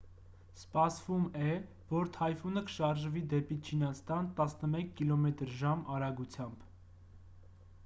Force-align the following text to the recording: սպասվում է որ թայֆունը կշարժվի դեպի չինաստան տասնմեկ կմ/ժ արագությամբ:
սպասվում 0.59 1.27
է 1.49 1.51
որ 1.91 2.09
թայֆունը 2.15 2.63
կշարժվի 2.71 3.23
դեպի 3.35 3.59
չինաստան 3.69 4.33
տասնմեկ 4.41 4.91
կմ/ժ 5.03 5.77
արագությամբ: 5.99 6.69